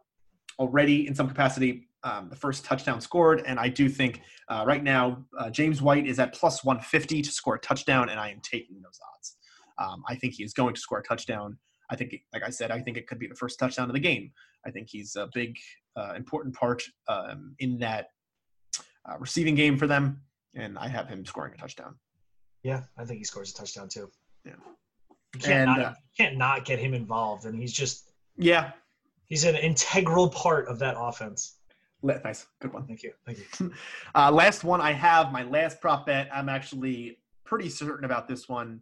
[0.60, 1.88] already in some capacity.
[2.04, 6.06] Um, the first touchdown scored, and I do think uh, right now uh, James White
[6.06, 9.36] is at plus 150 to score a touchdown, and I am taking those odds.
[9.78, 11.58] Um, I think he is going to score a touchdown.
[11.90, 14.00] I think, like I said, I think it could be the first touchdown of the
[14.00, 14.32] game.
[14.66, 15.56] I think he's a big,
[15.96, 18.08] uh, important part um, in that
[19.08, 20.20] uh, receiving game for them,
[20.54, 21.94] and I have him scoring a touchdown.
[22.62, 24.10] Yeah, I think he scores a touchdown too.
[24.44, 24.52] Yeah.
[25.34, 28.72] You can't, And, not, uh, you can't not get him involved, and he's just Yeah,
[29.26, 31.58] he's an integral part of that offense.
[32.02, 32.86] Nice, good one.
[32.86, 33.12] Thank you.
[33.26, 33.72] Thank you.
[34.14, 36.28] Uh, last one I have, my last prop bet.
[36.32, 38.80] I'm actually pretty certain about this one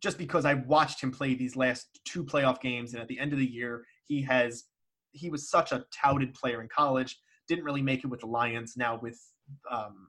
[0.00, 2.92] just because I watched him play these last two playoff games.
[2.92, 4.64] And at the end of the year, he has,
[5.12, 7.18] he was such a touted player in college,
[7.48, 8.74] didn't really make it with the Lions.
[8.76, 9.20] Now with,
[9.70, 10.08] um,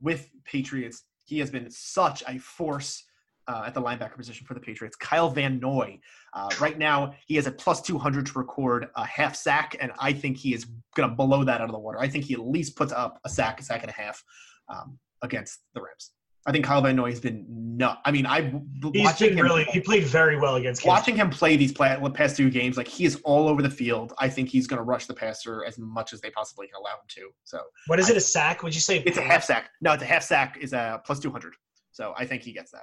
[0.00, 3.04] with Patriots, he has been such a force
[3.48, 4.96] uh, at the linebacker position for the Patriots.
[4.96, 5.98] Kyle Van Noy,
[6.34, 10.12] uh, right now he has a plus 200 to record a half sack, and I
[10.12, 11.98] think he is going to blow that out of the water.
[11.98, 14.22] I think he at least puts up a sack, a sack and a half
[14.68, 16.12] um, against the Rams.
[16.44, 18.00] I think Kyle Van Noy has been nut.
[18.04, 18.52] I mean, I
[18.92, 21.00] He's watching been him, really he played very well against Kansas.
[21.00, 22.76] watching him play these play, past two games.
[22.76, 24.12] Like he is all over the field.
[24.18, 26.94] I think he's going to rush the passer as much as they possibly can allow
[26.94, 27.30] him to.
[27.44, 28.16] So What is it?
[28.16, 28.64] A sack?
[28.64, 29.70] Would you say it's a half sack.
[29.80, 31.54] No, it's a half sack is a plus 200.
[31.92, 32.82] So I think he gets that.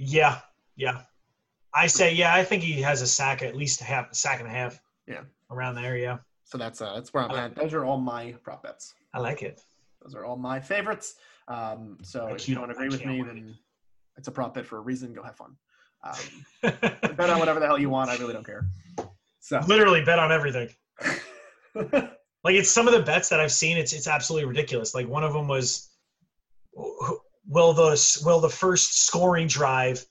[0.00, 0.38] Yeah,
[0.76, 1.02] yeah.
[1.74, 2.34] I say yeah.
[2.34, 4.80] I think he has a sack, at least a half, a sack and a half.
[5.06, 5.22] Yeah.
[5.50, 5.96] around there.
[5.96, 7.54] Yeah, So that's uh, that's where I'm at.
[7.54, 8.94] Those are all my prop bets.
[9.12, 9.60] I like it.
[10.02, 11.16] Those are all my favorites.
[11.48, 13.26] Um, so I if you don't agree with me, wait.
[13.26, 13.58] then
[14.16, 15.12] it's a prop bet for a reason.
[15.12, 15.56] Go have fun.
[16.02, 16.12] Um,
[16.62, 18.08] bet on whatever the hell you want.
[18.08, 18.66] I really don't care.
[19.40, 20.68] So Literally bet on everything.
[22.42, 23.76] Like it's some of the bets that I've seen.
[23.76, 24.94] It's it's absolutely ridiculous.
[24.94, 25.90] Like one of them was,
[27.48, 30.04] will the will the first scoring drive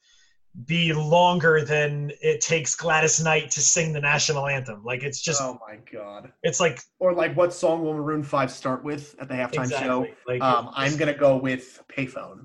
[0.65, 4.83] be longer than it takes Gladys Knight to sing the national anthem?
[4.83, 6.31] Like it's just oh my god.
[6.43, 10.07] it's like Or like, what song will Maroon Five start with at the halftime show?
[10.27, 12.43] Like Um, I'm gonna go with Payphone.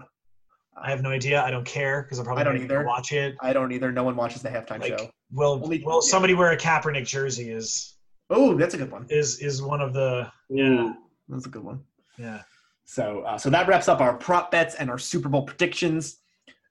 [0.76, 1.40] I have no idea.
[1.42, 2.84] I don't care because I'm probably I don't gonna either.
[2.84, 3.36] watch it.
[3.40, 3.90] I don't either.
[3.92, 5.08] No one watches the halftime Like show.
[5.32, 6.10] will Only- will yeah.
[6.10, 7.50] somebody wear a Kaepernick jersey?
[7.50, 7.96] Is
[8.30, 9.06] Oh, that's a good one.
[9.08, 10.92] is is one of the Yeah,
[11.28, 11.80] that's a good one.
[12.18, 12.42] yeah.
[12.84, 16.18] So, uh, so that wraps up our prop bets and our Super Bowl predictions.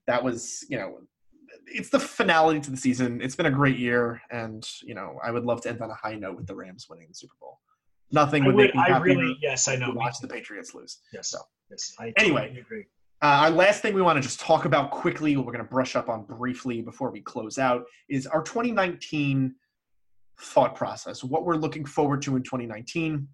[0.07, 0.99] That was, you know,
[1.65, 3.21] it's the finality to the season.
[3.21, 5.95] It's been a great year, and you know, I would love to end on a
[5.95, 7.59] high note with the Rams winning the Super Bowl.
[8.11, 9.91] Nothing would would, make me I happier really yes I know.
[9.91, 10.99] watch the Patriots lose.
[11.13, 11.29] Yes.
[11.29, 11.39] So.
[11.71, 11.93] Yes.
[11.99, 12.41] I Anyway.
[12.41, 12.85] totally agree.
[13.23, 15.69] Uh, our last thing we want to just talk about quickly, what we're going to
[15.69, 19.55] brush up on briefly before we close out, is our 2019
[20.41, 21.23] thought process.
[21.23, 23.27] What we're looking forward to in 2019.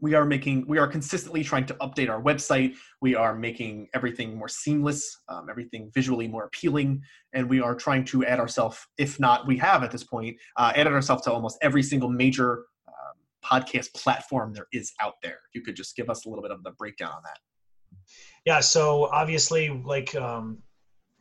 [0.00, 2.74] We are making, we are consistently trying to update our website.
[3.00, 8.04] We are making everything more seamless, um, everything visually more appealing, and we are trying
[8.06, 11.58] to add ourselves, if not we have at this point, uh, added ourselves to almost
[11.62, 15.40] every single major um, podcast platform there is out there.
[15.48, 17.38] If you could just give us a little bit of the breakdown on that.
[18.44, 20.58] Yeah, so obviously, like um,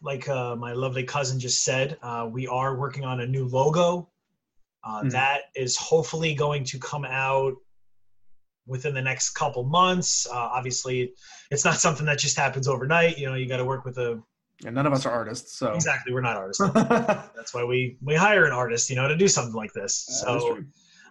[0.02, 4.10] like uh, my lovely cousin just said, uh, we are working on a new logo.
[4.84, 5.12] Uh, Mhm.
[5.12, 7.56] That is hopefully going to come out
[8.68, 10.28] within the next couple months.
[10.30, 11.14] Uh, obviously,
[11.52, 13.18] it's not something that just happens overnight.
[13.18, 14.22] You know, you got to work with a.
[14.66, 16.64] And none of us are artists, so Exactly, we're not artists.
[16.74, 20.08] That's why we we hire an artist, you know, to do something like this.
[20.10, 20.58] is So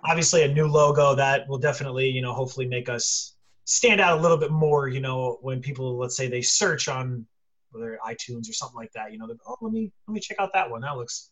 [0.04, 4.20] obviously a new logo that will definitely you know hopefully make us stand out a
[4.20, 7.26] little bit more you know when people let's say they search on
[7.70, 10.36] whether itunes or something like that you know they're, oh let me let me check
[10.38, 11.30] out that one that looks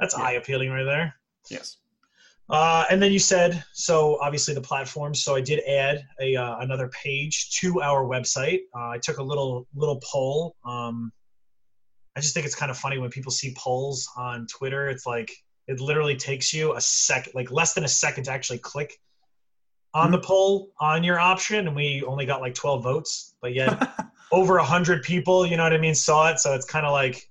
[0.00, 0.24] that's Yeah.
[0.24, 1.14] eye appealing right there
[1.50, 1.76] yes,
[2.48, 6.58] uh, and then you said so obviously the platforms so i did add a uh,
[6.60, 11.12] another page to our website uh, i took a little little poll um,
[12.16, 15.30] i just think it's kind of funny when people see polls on twitter it's like
[15.66, 18.98] it literally takes you a second like less than a second to actually click
[19.94, 23.90] on the poll on your option and we only got like 12 votes but yet
[24.32, 27.28] over 100 people you know what i mean saw it so it's kind of like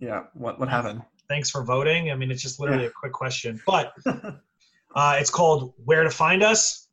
[0.00, 0.24] yeah.
[0.34, 1.02] What what happened?
[1.28, 2.10] thanks for voting.
[2.10, 3.92] I mean, it's just literally a quick question, but
[4.94, 6.88] uh, it's called Where to Find Us.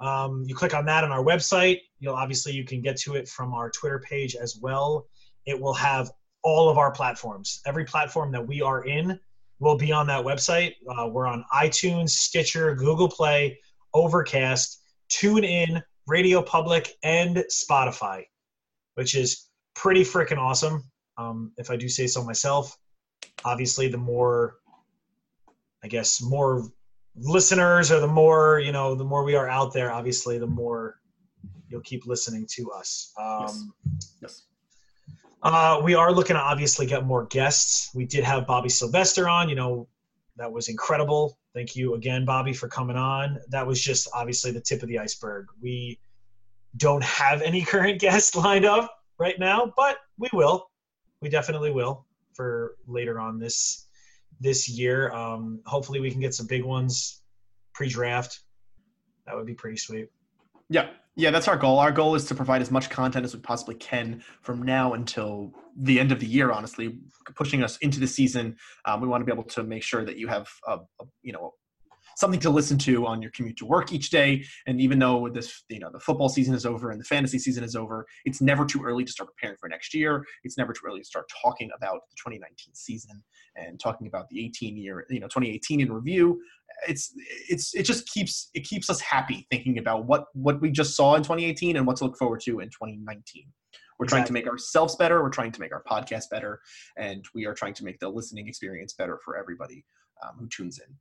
[0.00, 1.78] Um, you click on that on our website.
[1.98, 5.06] You'll obviously you can get to it from our Twitter page as well.
[5.46, 6.10] It will have
[6.42, 7.60] all of our platforms.
[7.66, 9.18] Every platform that we are in
[9.58, 10.74] will be on that website.
[10.88, 13.58] Uh, we're on iTunes, Stitcher, Google Play,
[13.94, 18.24] Overcast, TuneIn, Radio Public, and Spotify,
[18.94, 20.84] which is pretty freaking awesome.
[21.16, 22.76] Um, if I do say so myself
[23.44, 24.56] obviously the more
[25.84, 26.68] i guess more
[27.18, 30.96] listeners or the more you know the more we are out there obviously the more
[31.68, 33.12] you'll keep listening to us.
[33.18, 33.74] Um,
[34.22, 34.44] yes.
[35.42, 37.90] uh, we are looking to obviously get more guests.
[37.94, 39.88] We did have bobby sylvester on you know
[40.36, 41.38] that was incredible.
[41.54, 43.38] Thank you again bobby for coming on.
[43.48, 45.46] That was just obviously the tip of the iceberg.
[45.60, 45.98] We
[46.76, 50.70] don't have any current guests lined up right now but we will.
[51.22, 53.85] We definitely will for later on this
[54.40, 55.10] this year.
[55.12, 57.22] Um, hopefully, we can get some big ones
[57.74, 58.40] pre-draft.
[59.26, 60.08] That would be pretty sweet.
[60.68, 60.88] Yeah.
[61.18, 61.78] Yeah, that's our goal.
[61.78, 65.54] Our goal is to provide as much content as we possibly can from now until
[65.74, 66.52] the end of the year.
[66.52, 66.98] Honestly,
[67.34, 70.18] pushing us into the season, um, we want to be able to make sure that
[70.18, 71.54] you have, a, a, you know,
[72.16, 74.44] something to listen to on your commute to work each day.
[74.66, 77.62] And even though this, you know, the football season is over and the fantasy season
[77.62, 80.24] is over, it's never too early to start preparing for next year.
[80.42, 83.22] It's never too early to start talking about the 2019 season
[83.54, 86.40] and talking about the 18 year, you know, 2018 in review.
[86.88, 87.12] It's
[87.48, 91.14] it's it just keeps it keeps us happy thinking about what what we just saw
[91.14, 93.44] in 2018 and what to look forward to in 2019.
[93.98, 95.22] We're trying to make ourselves better.
[95.22, 96.60] We're trying to make our podcast better,
[96.98, 99.86] and we are trying to make the listening experience better for everybody
[100.22, 100.94] um, who tunes in.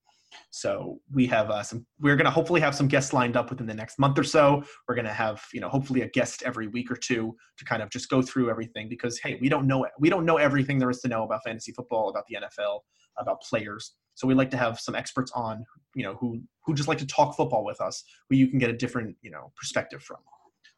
[0.51, 1.85] So we have uh, some.
[1.99, 4.63] We're going to hopefully have some guests lined up within the next month or so.
[4.87, 7.81] We're going to have you know hopefully a guest every week or two to kind
[7.81, 10.89] of just go through everything because hey, we don't know we don't know everything there
[10.89, 12.79] is to know about fantasy football, about the NFL,
[13.17, 13.93] about players.
[14.15, 15.65] So we like to have some experts on
[15.95, 18.69] you know who who just like to talk football with us, who you can get
[18.69, 20.19] a different you know perspective from.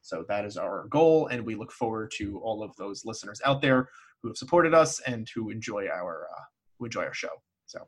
[0.02, 3.62] So that is our goal, and we look forward to all of those listeners out
[3.62, 3.90] there
[4.22, 6.44] who have supported us and who enjoy our uh,
[6.78, 7.42] who enjoy our show.
[7.66, 7.88] So,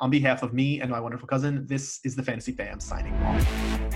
[0.00, 3.89] on behalf of me and my wonderful cousin, this is the Fantasy Fam signing off.